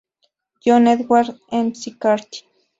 [0.61, 2.47] John Edward McCarthy.